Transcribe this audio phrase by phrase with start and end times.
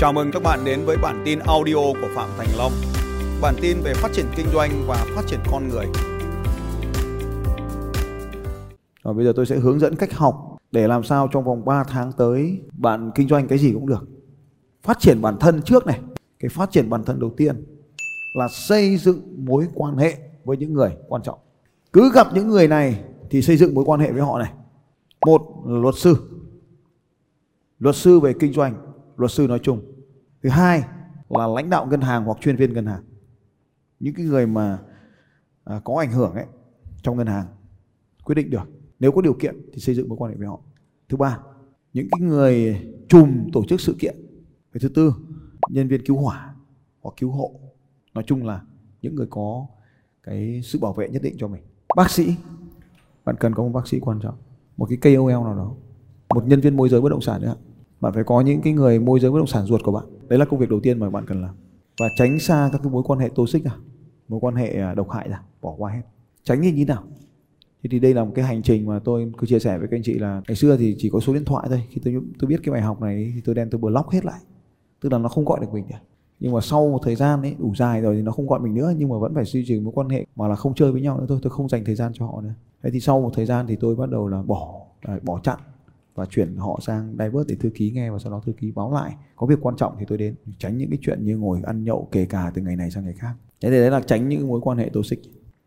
[0.00, 2.72] Chào mừng các bạn đến với bản tin audio của Phạm Thành Long.
[3.42, 5.86] Bản tin về phát triển kinh doanh và phát triển con người.
[9.04, 11.84] Rồi bây giờ tôi sẽ hướng dẫn cách học để làm sao trong vòng 3
[11.84, 14.08] tháng tới bạn kinh doanh cái gì cũng được.
[14.82, 16.00] Phát triển bản thân trước này.
[16.38, 17.64] Cái phát triển bản thân đầu tiên
[18.34, 21.38] là xây dựng mối quan hệ với những người quan trọng.
[21.92, 24.52] Cứ gặp những người này thì xây dựng mối quan hệ với họ này.
[25.26, 26.16] Một là luật sư.
[27.78, 28.74] Luật sư về kinh doanh,
[29.16, 29.80] luật sư nói chung.
[30.42, 30.84] Thứ hai
[31.28, 33.02] là lãnh đạo ngân hàng hoặc chuyên viên ngân hàng.
[34.00, 34.78] Những cái người mà
[35.64, 36.46] à, có ảnh hưởng ấy
[37.02, 37.46] trong ngân hàng
[38.24, 38.70] quyết định được.
[39.00, 40.60] Nếu có điều kiện thì xây dựng mối quan hệ với họ.
[41.08, 41.38] Thứ ba,
[41.92, 44.16] những cái người chùm tổ chức sự kiện.
[44.72, 45.14] Cái thứ tư,
[45.68, 46.54] nhân viên cứu hỏa
[47.02, 47.52] hoặc cứu hộ.
[48.14, 48.62] Nói chung là
[49.02, 49.66] những người có
[50.22, 51.62] cái sự bảo vệ nhất định cho mình.
[51.96, 52.34] Bác sĩ,
[53.24, 54.36] bạn cần có một bác sĩ quan trọng,
[54.76, 55.74] một cái KOL nào đó,
[56.34, 57.56] một nhân viên môi giới bất động sản nữa.
[58.00, 60.04] Bạn phải có những cái người môi giới bất động sản ruột của bạn.
[60.28, 61.54] Đấy là công việc đầu tiên mà bạn cần làm.
[62.00, 63.76] Và tránh xa các cái mối quan hệ toxic ra,
[64.28, 66.02] mối quan hệ à, độc hại ra, bỏ qua hết.
[66.44, 67.02] Tránh như thế nào?
[67.82, 69.96] Thế thì đây là một cái hành trình mà tôi cứ chia sẻ với các
[69.96, 71.82] anh chị là ngày xưa thì chỉ có số điện thoại thôi.
[71.88, 74.40] Khi tôi tôi biết cái bài học này thì tôi đem tôi block hết lại.
[75.00, 75.98] Tức là nó không gọi được mình nữa.
[76.40, 78.74] Nhưng mà sau một thời gian ấy đủ dài rồi thì nó không gọi mình
[78.74, 81.00] nữa nhưng mà vẫn phải duy trì mối quan hệ mà là không chơi với
[81.00, 82.54] nhau nữa thôi, tôi không dành thời gian cho họ nữa.
[82.82, 85.58] Thế thì sau một thời gian thì tôi bắt đầu là bỏ à, bỏ chặn
[86.14, 88.92] và chuyển họ sang divert để thư ký nghe và sau đó thư ký báo
[88.92, 89.14] lại.
[89.36, 92.08] Có việc quan trọng thì tôi đến tránh những cái chuyện như ngồi ăn nhậu
[92.12, 93.34] kể cả từ ngày này sang ngày khác.
[93.62, 95.20] Thế thì đấy là tránh những mối quan hệ toxic.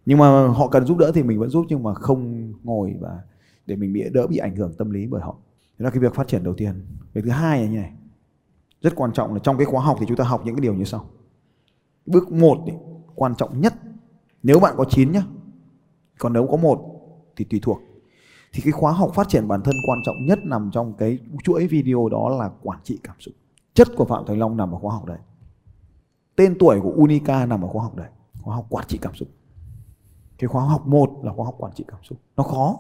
[0.06, 3.20] Nhưng mà họ cần giúp đỡ thì mình vẫn giúp nhưng mà không ngồi và
[3.66, 5.36] để mình bị đỡ bị ảnh hưởng tâm lý bởi họ.
[5.78, 6.86] Đó là cái việc phát triển đầu tiên.
[7.14, 7.92] Việc thứ hai là như này.
[8.82, 10.74] Rất quan trọng là trong cái khóa học thì chúng ta học những cái điều
[10.74, 11.10] như sau.
[12.06, 12.74] Bước một ý,
[13.16, 13.74] quan trọng nhất.
[14.44, 15.24] Nếu bạn có 9 nhá
[16.20, 16.86] còn nếu có một
[17.36, 17.82] thì tùy thuộc
[18.54, 21.68] thì cái khóa học phát triển bản thân quan trọng nhất nằm trong cái chuỗi
[21.68, 23.34] video đó là quản trị cảm xúc.
[23.74, 25.18] Chất của phạm thành long nằm ở khóa học đấy.
[26.36, 28.10] Tên tuổi của unica nằm ở khóa học đấy.
[28.42, 29.28] Khóa học quản trị cảm xúc.
[30.38, 32.18] Cái khóa học một là khóa học quản trị cảm xúc.
[32.38, 32.80] Nó khó.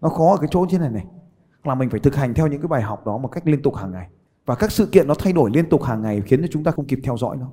[0.00, 1.06] Nó khó ở cái chỗ trên này này.
[1.64, 3.74] Là mình phải thực hành theo những cái bài học đó một cách liên tục
[3.74, 4.08] hàng ngày.
[4.46, 6.70] Và các sự kiện nó thay đổi liên tục hàng ngày khiến cho chúng ta
[6.70, 7.46] không kịp theo dõi nó.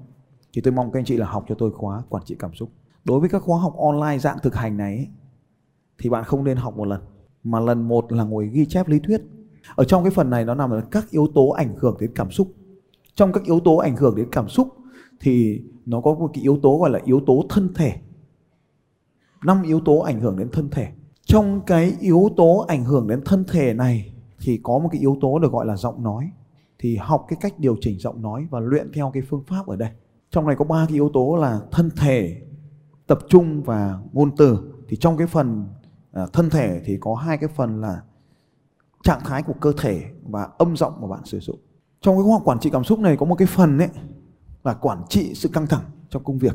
[0.53, 2.69] Thì tôi mong các anh chị là học cho tôi khóa quản trị cảm xúc.
[3.03, 5.07] Đối với các khóa học online dạng thực hành này ấy,
[5.97, 7.01] thì bạn không nên học một lần
[7.43, 9.21] mà lần một là ngồi ghi chép lý thuyết.
[9.75, 12.31] Ở trong cái phần này nó nằm ở các yếu tố ảnh hưởng đến cảm
[12.31, 12.53] xúc.
[13.15, 14.67] Trong các yếu tố ảnh hưởng đến cảm xúc
[15.19, 17.93] thì nó có một cái yếu tố gọi là yếu tố thân thể.
[19.45, 20.87] Năm yếu tố ảnh hưởng đến thân thể.
[21.25, 25.17] Trong cái yếu tố ảnh hưởng đến thân thể này thì có một cái yếu
[25.21, 26.31] tố được gọi là giọng nói.
[26.79, 29.75] Thì học cái cách điều chỉnh giọng nói và luyện theo cái phương pháp ở
[29.75, 29.89] đây.
[30.29, 32.41] Trong này có ba cái yếu tố là thân thể,
[33.07, 34.73] tập trung và ngôn từ.
[34.87, 35.65] Thì trong cái phần
[36.11, 38.01] à, thân thể thì có hai cái phần là
[39.03, 41.59] trạng thái của cơ thể và âm giọng mà bạn sử dụng.
[42.01, 43.89] Trong cái khoa học quản trị cảm xúc này có một cái phần ấy
[44.63, 46.53] là quản trị sự căng thẳng trong công việc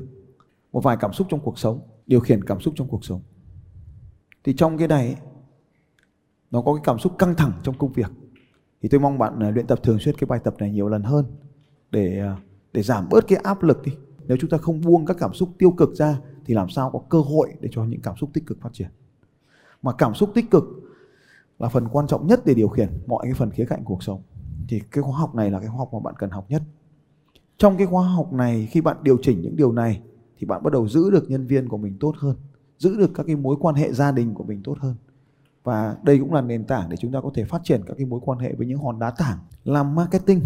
[0.72, 3.20] một vài cảm xúc trong cuộc sống điều khiển cảm xúc trong cuộc sống.
[4.44, 5.16] Thì trong cái này ấy,
[6.50, 8.10] nó có cái cảm xúc căng thẳng trong công việc.
[8.82, 11.02] Thì tôi mong bạn à, luyện tập thường xuyên cái bài tập này nhiều lần
[11.02, 11.24] hơn
[11.90, 12.36] để à,
[12.72, 13.92] để giảm bớt cái áp lực đi.
[14.26, 16.98] Nếu chúng ta không buông các cảm xúc tiêu cực ra thì làm sao có
[17.08, 18.88] cơ hội để cho những cảm xúc tích cực phát triển?
[19.82, 20.64] Mà cảm xúc tích cực
[21.58, 24.22] là phần quan trọng nhất để điều khiển mọi cái phần khía cạnh cuộc sống.
[24.68, 26.62] Thì cái khóa học này là cái khóa học mà bạn cần học nhất.
[27.58, 30.02] Trong cái khóa học này, khi bạn điều chỉnh những điều này,
[30.38, 32.36] thì bạn bắt đầu giữ được nhân viên của mình tốt hơn,
[32.78, 34.94] giữ được các cái mối quan hệ gia đình của mình tốt hơn.
[35.64, 38.06] Và đây cũng là nền tảng để chúng ta có thể phát triển các cái
[38.06, 39.38] mối quan hệ với những hòn đá tảng.
[39.64, 40.40] Làm marketing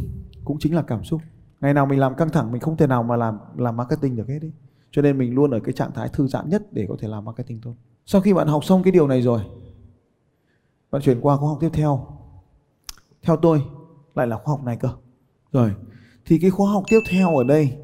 [0.45, 1.21] cũng chính là cảm xúc.
[1.61, 4.29] Ngày nào mình làm căng thẳng, mình không thể nào mà làm làm marketing được
[4.29, 4.53] hết đấy
[4.91, 7.25] cho nên mình luôn ở cái trạng thái thư giãn nhất để có thể làm
[7.25, 7.75] marketing tốt
[8.07, 9.41] sau khi bạn học xong cái điều này rồi,
[10.91, 12.07] bạn chuyển qua khóa học tiếp theo.
[13.23, 13.63] Theo tôi,
[14.15, 14.89] lại là khóa học này cơ.
[15.53, 15.75] Rồi,
[16.27, 17.79] thì cái khóa học tiếp theo ở đây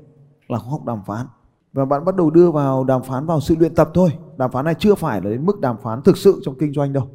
[0.48, 1.26] là khóa học đàm phán.
[1.72, 4.10] Và bạn bắt đầu đưa vào đàm phán vào sự luyện tập thôi.
[4.36, 6.92] Đàm phán này chưa phải là đến mức đàm phán thực sự trong kinh doanh
[6.92, 7.08] đâu.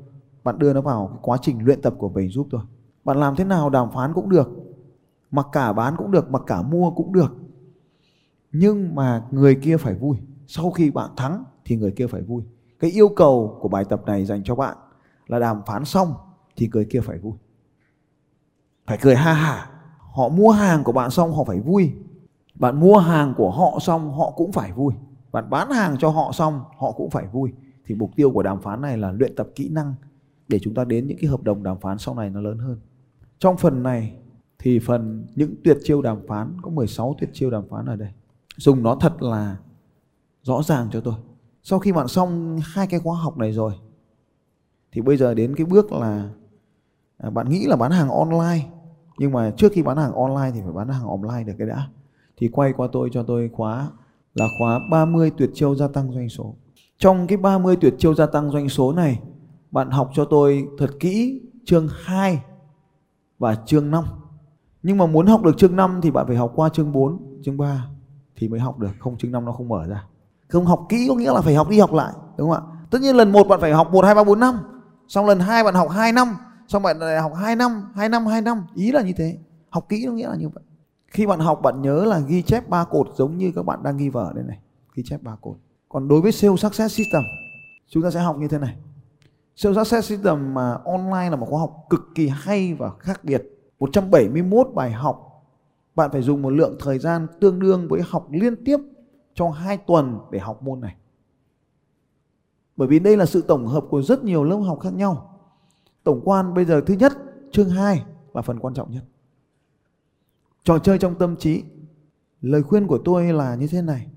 [0.43, 2.61] Bạn đưa nó vào cái quá trình luyện tập của mình giúp thôi
[3.03, 4.49] bạn làm thế nào đàm phán cũng được,
[5.31, 7.35] mặc cả bán cũng được, mặc cả mua cũng được.
[8.51, 10.17] Nhưng mà người kia phải vui.
[10.47, 12.43] Sau khi bạn thắng thì người kia phải vui
[12.81, 14.77] cái yêu cầu của bài tập này dành cho bạn
[15.27, 16.13] là đàm phán xong
[16.55, 17.33] thì người kia phải vui.
[18.87, 21.91] Phải cười ha hả họ mua hàng của bạn xong họ phải vui.
[22.55, 24.93] Bạn mua hàng của họ xong họ cũng phải vui.
[25.31, 27.51] Bạn bán hàng cho họ xong họ cũng phải vui.
[27.85, 29.93] Thì mục tiêu của đàm phán này là luyện tập kỹ năng
[30.47, 32.79] để chúng ta đến những cái hợp đồng đàm phán sau này nó lớn hơn.
[33.39, 34.13] Trong phần này
[34.59, 38.09] thì phần những tuyệt chiêu đàm phán, có 16 tuyệt chiêu đàm phán ở đây.
[38.57, 39.57] Dùng nó thật là
[40.43, 41.15] rõ ràng cho tôi
[41.63, 43.73] sau khi bạn xong hai cái khóa học này rồi
[44.91, 46.29] thì bây giờ đến cái bước là
[47.17, 48.67] à, bạn nghĩ là bán hàng online.
[49.17, 51.87] Nhưng mà trước khi bán hàng online thì phải bán hàng offline được cái đã.
[52.37, 53.89] Thì quay qua tôi cho tôi khóa
[54.33, 56.55] là khóa 30 tuyệt chiêu gia tăng doanh số.
[56.97, 59.19] Trong cái 30 tuyệt chiêu gia tăng doanh số này
[59.71, 62.41] bạn học cho tôi thật kỹ chương 2
[63.39, 64.03] và chương 5
[64.83, 67.57] nhưng mà muốn học được chương 5 thì bạn phải học qua chương 4 chương
[67.57, 67.87] 3
[68.35, 68.91] thì mới học được.
[68.99, 70.05] Không chương 5 nó không mở ra
[70.51, 72.71] không học kỹ có nghĩa là phải học đi học lại, đúng không ạ?
[72.89, 74.59] Tất nhiên lần một bạn phải học 1 2 3 4 năm.
[75.07, 76.35] Xong lần hai bạn học 2 năm.
[76.67, 78.65] Xong bạn lại học 2 năm 2 năm 2 năm.
[78.75, 79.37] Ý là như thế.
[79.69, 80.63] Học kỹ có nghĩa là như vậy.
[81.07, 83.97] Khi bạn học, bạn nhớ là ghi chép ba cột giống như các bạn đang
[83.97, 84.57] ghi vở đây này.
[84.95, 85.55] Ghi chép ba cột.
[85.89, 87.21] Còn đối với sales success system,
[87.87, 88.75] chúng ta sẽ học như thế này.
[89.55, 93.43] Sales success system mà online là một khóa học cực kỳ hay và khác biệt.
[93.79, 95.43] 171 bài học.
[95.95, 98.77] Bạn phải dùng một lượng thời gian tương đương với học liên tiếp
[99.33, 100.95] trong 2 tuần để học môn này.
[102.77, 105.39] Bởi vì đây là sự tổng hợp của rất nhiều lớp học khác nhau.
[106.03, 107.13] Tổng quan bây giờ thứ nhất,
[107.51, 109.03] chương 2 là phần quan trọng nhất.
[110.63, 111.63] Trò chơi trong tâm trí.
[112.41, 114.07] Lời khuyên của tôi là như thế này.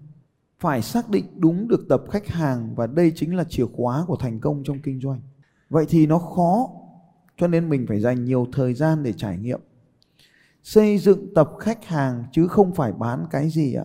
[0.59, 4.17] Phải xác định đúng được tập khách hàng và đây chính là chìa khóa của
[4.17, 5.21] thành công trong kinh doanh.
[5.71, 6.71] Vậy thì nó khó,
[7.37, 9.61] cho nên mình phải dành nhiều thời gian để trải nghiệm.
[10.63, 13.85] Xây dựng tập khách hàng chứ không phải bán cái gì ạ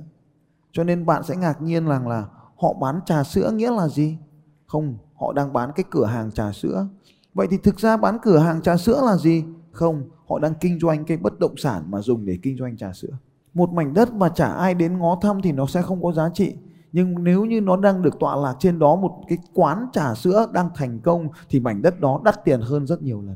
[0.72, 2.26] cho nên bạn sẽ ngạc nhiên rằng là
[2.58, 4.18] họ bán trà sữa nghĩa là gì?
[4.66, 6.88] Không, họ đang bán cái cửa hàng trà sữa.
[7.34, 9.44] Vậy thì thực ra bán cửa hàng trà sữa là gì?
[9.72, 12.94] Không, họ đang kinh doanh cái bất động sản mà dùng để kinh doanh trà
[12.94, 13.18] sữa.
[13.54, 16.30] Một mảnh đất mà chả ai đến ngó thăm thì nó sẽ không có giá
[16.34, 16.56] trị.
[16.92, 20.48] Nhưng nếu như nó đang được tọa lạc trên đó một cái quán trà sữa
[20.54, 23.36] đang thành công thì mảnh đất đó đắt tiền hơn rất nhiều lần.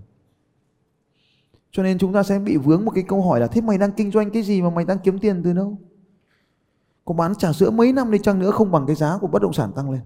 [1.71, 3.91] Cho nên chúng ta sẽ bị vướng một cái câu hỏi là, thế mày đang
[3.91, 5.77] kinh doanh cái gì mà mày đang kiếm tiền từ đâu?
[7.06, 9.42] Có bán trà sữa mấy năm đi chăng nữa không bằng cái giá của bất
[9.42, 10.02] động sản tăng lên.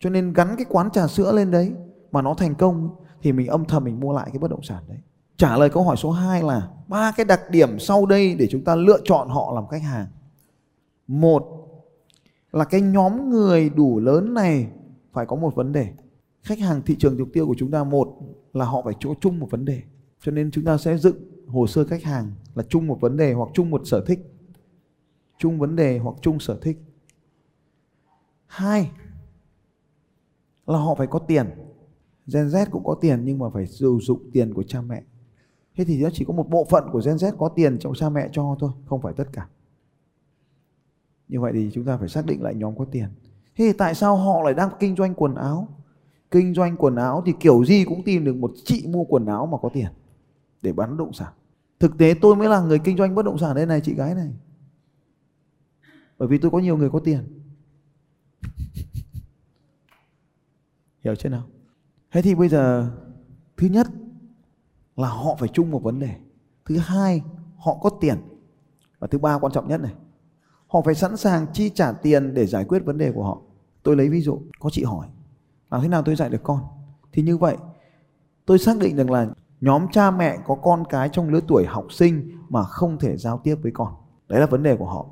[0.00, 1.72] Cho nên gắn cái quán trà sữa lên đấy
[2.12, 2.90] mà nó thành công
[3.22, 4.98] thì mình âm thầm mình mua lại cái bất động sản đấy.
[5.36, 8.64] Trả lời câu hỏi số 2 là ba cái đặc điểm sau đây để chúng
[8.64, 10.06] ta lựa chọn họ làm khách hàng.
[11.06, 11.42] Một
[12.52, 14.68] là cái nhóm người đủ lớn này
[15.12, 15.92] phải có một vấn đề.
[16.42, 18.08] Khách hàng thị trường mục tiêu của chúng ta một
[18.52, 19.82] là họ phải chỗ chung một vấn đề.
[20.22, 21.16] Cho nên chúng ta sẽ dựng
[21.46, 24.35] hồ sơ khách hàng là chung một vấn đề hoặc chung một sở thích
[25.38, 26.78] chung vấn đề hoặc chung sở thích.
[28.46, 28.90] Hai
[30.66, 31.46] là họ phải có tiền.
[32.26, 35.02] Gen Z cũng có tiền nhưng mà phải sử dụng tiền của cha mẹ.
[35.76, 38.08] Thế thì nó chỉ có một bộ phận của Gen Z có tiền trong cha
[38.08, 39.48] mẹ cho thôi, không phải tất cả.
[41.28, 43.08] Như vậy thì chúng ta phải xác định lại nhóm có tiền.
[43.56, 45.68] Thế thì tại sao họ lại đang kinh doanh quần áo?
[46.30, 49.46] Kinh doanh quần áo thì kiểu gì cũng tìm được một chị mua quần áo
[49.46, 49.88] mà có tiền
[50.62, 51.32] để bán bất động sản.
[51.80, 54.14] Thực tế tôi mới là người kinh doanh bất động sản đây này, chị gái
[54.14, 54.30] này
[56.18, 57.40] bởi vì tôi có nhiều người có tiền.
[61.04, 61.42] Hiểu chưa nào?
[62.12, 62.90] Thế thì bây giờ,
[63.56, 63.86] thứ nhất
[64.96, 66.16] là họ phải chung một vấn đề.
[66.64, 67.22] Thứ hai,
[67.56, 68.18] họ có tiền.
[68.98, 69.94] Và thứ ba quan trọng nhất này,
[70.66, 73.42] họ phải sẵn sàng chi trả tiền để giải quyết vấn đề của họ.
[73.82, 75.08] Tôi lấy ví dụ, có chị hỏi,
[75.70, 76.60] làm thế nào tôi dạy được con?
[77.12, 77.56] Thì như vậy,
[78.46, 79.28] tôi xác định được là
[79.60, 83.40] nhóm cha mẹ có con cái trong lứa tuổi học sinh mà không thể giao
[83.44, 83.94] tiếp với con.
[84.28, 85.06] Đấy là vấn đề của họ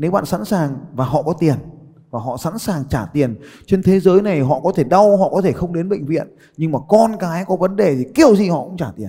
[0.00, 1.54] nếu bạn sẵn sàng và họ có tiền,
[2.10, 3.36] và họ sẵn sàng trả tiền,
[3.66, 6.28] trên thế giới này họ có thể đau, họ có thể không đến bệnh viện,
[6.56, 9.08] nhưng mà con cái có vấn đề thì kiểu gì họ cũng trả tiền.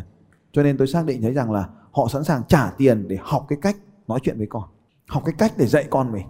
[0.51, 3.46] Cho nên tôi xác định thấy rằng là họ sẵn sàng trả tiền để học
[3.50, 3.75] cái cách
[4.08, 4.63] nói chuyện với con,
[5.08, 6.25] học cái cách để dạy con mình.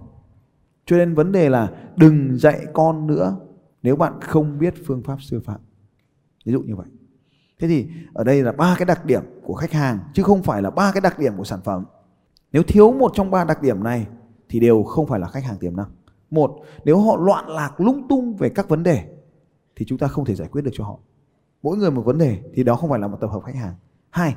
[0.85, 3.35] Cho nên vấn đề là đừng dạy con nữa
[3.83, 5.59] nếu bạn không biết phương pháp sư phạm.
[6.45, 6.87] Ví dụ như vậy.
[7.59, 10.61] Thế thì ở đây là ba cái đặc điểm của khách hàng, chứ không phải
[10.61, 11.85] là ba cái đặc điểm của sản phẩm.
[12.51, 14.07] Nếu thiếu một trong ba đặc điểm này
[14.51, 15.89] thì đều không phải là khách hàng tiềm năng.
[16.31, 16.55] Một,
[16.85, 19.03] nếu họ loạn lạc, lung tung về các vấn đề,
[19.75, 20.99] thì chúng ta không thể giải quyết được cho họ.
[21.63, 23.73] Mỗi người một vấn đề, thì đó không phải là một tập hợp khách hàng.
[24.09, 24.35] Hai,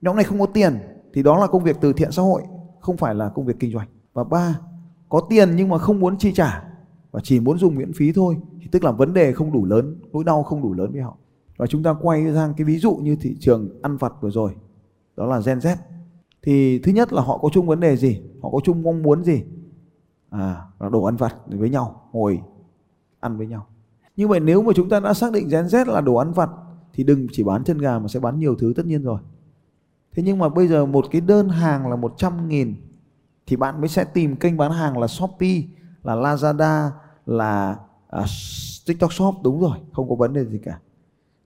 [0.00, 0.78] nhóm này không có tiền,
[1.14, 2.42] thì đó là công việc từ thiện xã hội,
[2.80, 3.88] không phải là công việc kinh doanh.
[4.12, 4.60] Và ba,
[5.08, 6.64] có tiền nhưng mà không muốn chi trả,
[7.10, 10.00] và chỉ muốn dùng miễn phí thôi, thì tức là vấn đề không đủ lớn,
[10.12, 11.16] nỗi đau không đủ lớn với họ.
[11.56, 14.52] Và chúng ta quay sang cái ví dụ như thị trường ăn vặt vừa rồi,
[15.16, 15.76] đó là Gen Z
[16.42, 18.22] thì thứ nhất là họ có chung vấn đề gì?
[18.42, 19.42] Họ có chung mong muốn gì?
[20.30, 22.40] À là đồ ăn vặt với nhau ngồi
[23.20, 23.66] ăn với nhau.
[24.16, 26.50] Như vậy nếu mà chúng ta đã xác định Gen Z là đồ ăn vặt
[26.92, 29.20] thì đừng chỉ bán chân gà mà sẽ bán nhiều thứ tất nhiên rồi.
[30.12, 32.74] Thế nhưng mà bây giờ một cái đơn hàng là 100 nghìn
[33.46, 35.62] thì bạn mới sẽ tìm kênh bán hàng là Shopee
[36.02, 36.90] là Lazada
[37.26, 37.76] là
[38.08, 38.24] à,
[38.86, 40.80] TikTok Shop đúng rồi không có vấn đề gì cả.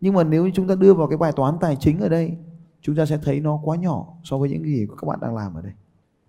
[0.00, 2.36] Nhưng mà nếu chúng ta đưa vào cái bài toán tài chính ở đây
[2.84, 5.54] chúng ta sẽ thấy nó quá nhỏ so với những gì các bạn đang làm
[5.54, 5.72] ở đây.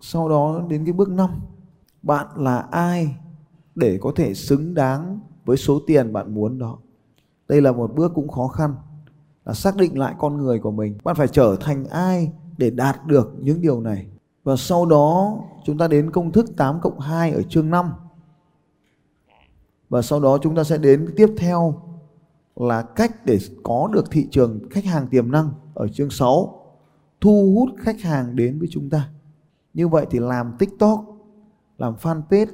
[0.02, 1.30] Sau đó đến cái bước 5
[2.02, 3.16] bạn là ai
[3.76, 6.78] để có thể xứng đáng với số tiền bạn muốn đó?
[7.48, 8.76] Đây là một bước cũng khó khăn,
[9.46, 10.98] là xác định lại con người của mình.
[11.04, 14.08] Bạn phải trở thành ai để đạt được những điều này?
[14.44, 17.92] Và sau đó, chúng ta đến công thức 8 cộng 2 ở chương 5
[19.90, 21.82] và sau đó chúng ta sẽ đến tiếp theo
[22.56, 26.62] là cách để có được thị trường khách hàng tiềm năng ở chương 6
[27.22, 29.10] thu hút khách hàng đến với chúng ta.
[29.74, 31.06] Như vậy thì làm tiktok,
[31.78, 32.48] làm fanpage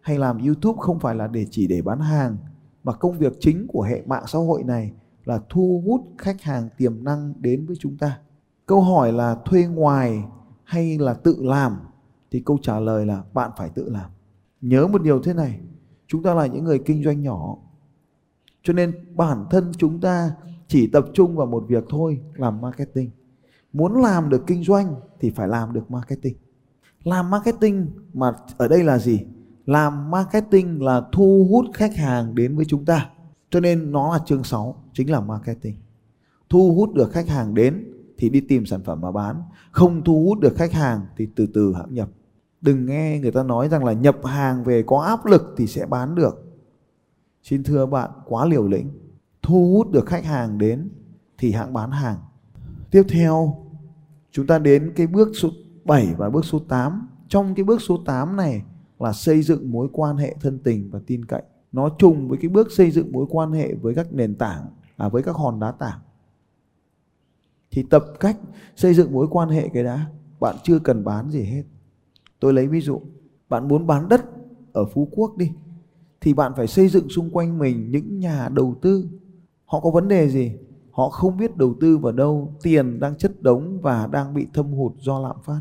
[0.00, 2.36] hay làm youtube không phải là để chỉ để bán hàng,
[2.84, 4.92] mà công việc chính của hệ mạng xã hội này
[5.24, 8.18] là thu hút khách hàng tiềm năng đến với chúng ta.
[8.66, 10.24] Câu hỏi là thuê ngoài
[10.64, 11.76] hay là tự làm?
[12.30, 14.10] Thì câu trả lời là bạn phải tự làm.
[14.60, 15.60] Nhớ một điều thế này,
[16.06, 17.56] chúng ta là những người kinh doanh nhỏ
[18.62, 20.30] cho nên bản thân chúng ta
[20.68, 23.10] chỉ tập trung vào một việc thôi, làm marketing.
[23.72, 26.34] Muốn làm được kinh doanh thì phải làm được marketing.
[27.04, 29.20] Làm marketing mà ở đây là gì?
[29.66, 33.10] Làm marketing là thu hút khách hàng đến với chúng ta.
[33.50, 35.76] Cho nên nó là chương 6 chính là marketing.
[36.48, 39.42] Thu hút được khách hàng đến thì đi tìm sản phẩm mà bán.
[39.70, 42.08] Không thu hút được khách hàng thì từ từ hãng nhập.
[42.60, 45.86] Đừng nghe người ta nói rằng là nhập hàng về có áp lực thì sẽ
[45.86, 46.49] bán được
[47.42, 48.90] xin thưa bạn, quá liều lĩnh,
[49.42, 50.88] thu hút được khách hàng đến
[51.38, 52.18] thì hãng bán hàng.
[52.90, 53.66] Tiếp theo,
[54.30, 55.48] chúng ta đến cái bước số
[55.84, 58.62] 7 và bước số 8 trong cái bước số 8 này
[58.98, 61.42] là xây dựng mối quan hệ thân tình và tin cậy.
[61.72, 64.66] Nó trùng với cái bước xây dựng mối quan hệ với các nền tảng
[64.96, 65.98] à với các hòn đá tảng.
[67.70, 68.38] Thì tập cách
[68.76, 70.06] xây dựng mối quan hệ cái đã,
[70.40, 71.62] bạn chưa cần bán gì hết.
[72.40, 73.00] Tôi lấy ví dụ,
[73.48, 74.24] bạn muốn bán đất
[74.72, 75.52] ở phú quốc đi
[76.20, 79.08] thì bạn phải xây dựng xung quanh mình những nhà đầu tư.
[79.64, 80.52] Họ có vấn đề gì?
[80.90, 82.54] Họ không biết đầu tư vào đâu.
[82.62, 85.60] Tiền đang chất đống và đang bị thâm hụt do lạm phát.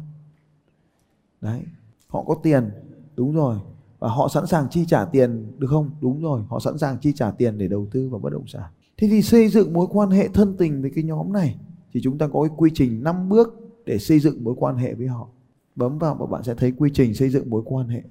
[1.42, 1.64] Đấy,
[2.08, 2.70] họ có tiền,
[3.16, 3.58] đúng rồi.
[4.00, 5.92] Và họ sẵn sàng chi trả tiền, được không?
[6.02, 8.72] Đúng rồi, họ sẵn sàng chi trả tiền để đầu tư vào bất động sản.
[8.98, 11.56] Thế thì xây dựng mối quan hệ thân tình với cái nhóm này,
[11.94, 14.94] thì chúng ta có cái quy trình 5 bước để xây dựng mối quan hệ
[14.94, 15.28] với họ.
[15.76, 18.04] Bấm vào và bạn sẽ thấy quy trình xây dựng mối quan hệ.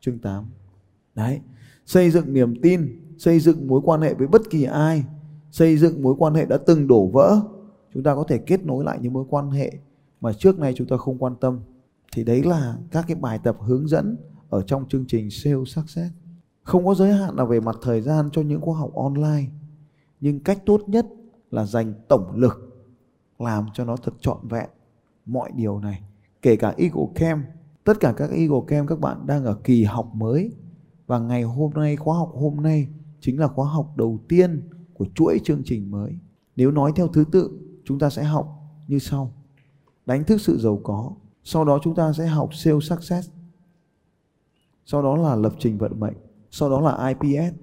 [0.00, 0.44] Chương 8
[1.14, 1.40] đấy
[1.86, 5.04] xây dựng niềm tin xây dựng mối quan hệ với bất kỳ ai
[5.50, 7.40] xây dựng mối quan hệ đã từng đổ vỡ
[7.94, 9.72] chúng ta có thể kết nối lại những mối quan hệ
[10.20, 11.60] mà trước nay chúng ta không quan tâm
[12.12, 14.16] thì đấy là các cái bài tập hướng dẫn
[14.50, 16.12] ở trong chương trình Sale Success.
[16.62, 19.46] Không có giới hạn nào về mặt thời gian cho những khóa học online.
[20.20, 21.06] Nhưng cách tốt nhất
[21.50, 22.84] là dành tổng lực
[23.38, 24.68] làm cho nó thật trọn vẹn
[25.26, 26.02] mọi điều này.
[26.42, 27.44] Kể cả Eagle Camp,
[27.84, 30.52] tất cả các Eagle Camp các bạn đang ở kỳ học mới
[31.06, 32.88] và ngày hôm nay khóa học hôm nay
[33.20, 36.18] chính là khóa học đầu tiên của chuỗi chương trình mới.
[36.56, 37.50] Nếu nói theo thứ tự,
[37.84, 38.48] chúng ta sẽ học
[38.88, 39.32] như sau.
[40.06, 41.12] Đánh thức sự giàu có,
[41.44, 43.30] sau đó chúng ta sẽ học sales success
[44.86, 46.14] sau đó là lập trình vận mệnh
[46.50, 47.54] sau đó là IPS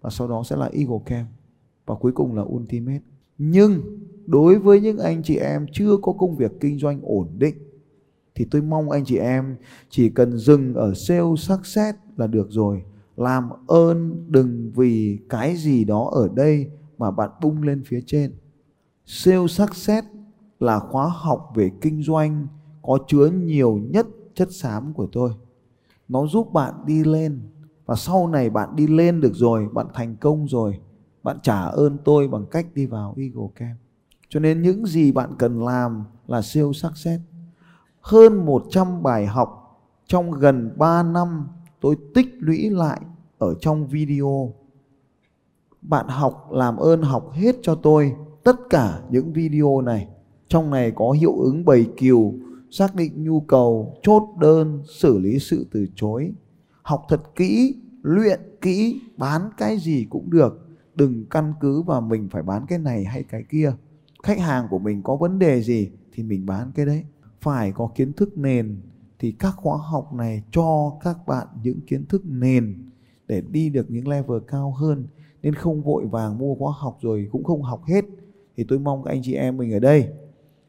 [0.00, 1.28] và sau đó sẽ là Eagle Camp
[1.86, 3.00] và cuối cùng là Ultimate
[3.38, 3.80] nhưng
[4.26, 7.54] đối với những anh chị em chưa có công việc kinh doanh ổn định
[8.36, 9.56] thì tôi mong anh chị em
[9.90, 12.82] chỉ cần dừng ở sale success là được rồi.
[13.16, 18.32] Làm ơn đừng vì cái gì đó ở đây mà bạn bung lên phía trên.
[19.06, 20.06] Sale success
[20.60, 22.46] là khóa học về kinh doanh
[22.82, 25.30] có chứa nhiều nhất chất xám của tôi.
[26.08, 27.40] Nó giúp bạn đi lên
[27.86, 30.80] và sau này bạn đi lên được rồi, bạn thành công rồi,
[31.22, 33.78] bạn trả ơn tôi bằng cách đi vào Eagle Camp.
[34.28, 37.22] Cho nên những gì bạn cần làm là siêu success
[38.06, 41.48] hơn 100 bài học trong gần 3 năm
[41.80, 43.00] tôi tích lũy lại
[43.38, 44.52] ở trong video
[45.82, 48.12] bạn học làm ơn học hết cho tôi
[48.44, 50.08] tất cả những video này
[50.48, 52.32] trong này có hiệu ứng bầy kiều
[52.70, 56.32] xác định nhu cầu, chốt đơn, xử lý sự từ chối.
[56.82, 60.68] Học thật kỹ, luyện kỹ, bán cái gì cũng được.
[60.94, 63.72] Đừng căn cứ vào mình phải bán cái này hay cái kia.
[64.22, 67.04] Khách hàng của mình có vấn đề gì thì mình bán cái đấy.
[67.46, 68.80] Phải có kiến thức nền
[69.18, 72.90] thì các khóa học này cho các bạn những kiến thức nền
[73.26, 75.06] để đi được những level cao hơn.
[75.42, 78.04] Nên không vội vàng mua khóa học rồi cũng không học hết.
[78.56, 80.08] Thì tôi mong các anh chị em mình ở đây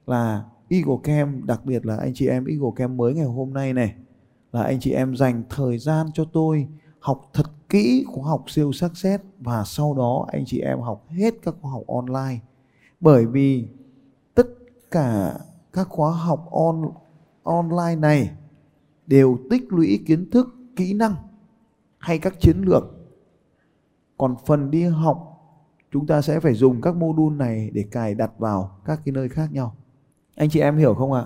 [0.06, 3.74] là Eagle Camp, đặc biệt là anh chị em Eagle Camp mới ngày hôm nay
[3.74, 3.96] này,
[4.52, 6.68] là anh chị em dành thời gian cho tôi
[7.00, 11.06] học thật kỹ khóa học siêu sắc xét và sau đó anh chị em học
[11.10, 12.40] hết các khóa học online.
[13.00, 13.68] Bởi vì
[14.36, 14.48] tất
[14.92, 15.34] cả
[15.74, 16.92] các khóa học on,
[17.44, 18.32] online này
[19.08, 21.16] đều tích lũy kiến thức, kỹ năng
[21.98, 22.84] hay các chiến lược
[24.18, 25.24] còn phần đi học,
[25.92, 29.30] chúng ta sẽ phải dùng các module này để cài đặt vào các cái nơi
[29.30, 29.76] khác nhau
[30.38, 31.26] anh chị em hiểu không ạ?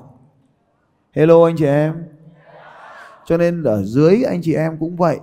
[1.12, 2.04] Hello anh chị em.
[3.26, 5.20] Cho nên ở dưới anh chị em cũng vậy.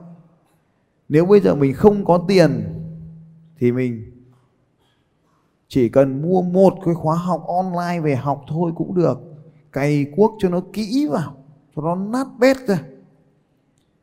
[1.08, 2.64] Nếu bây giờ mình không có tiền
[3.58, 4.17] thì mình
[5.68, 9.20] chỉ cần mua một cái khóa học online về học thôi cũng được.
[9.72, 11.34] Cày cuốc cho nó kỹ vào,
[11.76, 12.82] cho nó nát bét ra.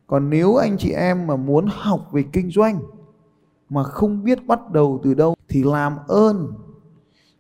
[0.07, 2.79] Còn nếu anh chị em mà muốn học về kinh doanh
[3.69, 6.53] mà không biết bắt đầu từ đâu thì làm ơn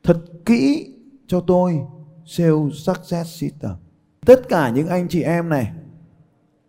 [0.03, 0.93] thật kỹ
[1.27, 1.81] cho tôi,
[2.25, 3.71] sales success system.
[4.25, 5.71] Tất cả những anh chị em này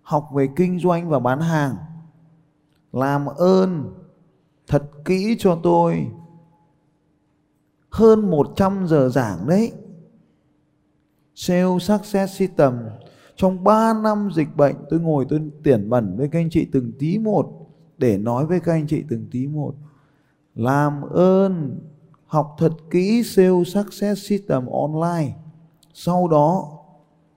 [0.03, 1.77] học về kinh doanh và bán hàng,
[2.93, 3.95] làm ơn
[4.67, 6.07] thật kỹ cho tôi
[7.97, 9.73] hơn 100 giờ giảng đấy.
[11.35, 12.73] Sales Success System.
[13.37, 16.93] Trong 3 năm dịch bệnh, tôi ngồi tôi tiển bẩn với các anh chị từng
[16.99, 17.53] tí một
[17.99, 19.75] để nói với các anh chị từng tí một.
[20.55, 21.81] Làm ơn,
[22.27, 25.35] học thật kỹ Sales Success System online.
[25.95, 26.69] Sau đó,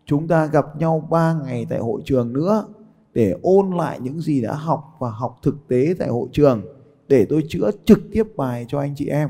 [0.05, 2.65] chúng ta gặp nhau 3 ngày tại hội trường nữa
[3.13, 6.61] để ôn lại những gì đã học và học thực tế tại hội trường
[7.07, 9.29] để tôi chữa trực tiếp bài cho anh chị em.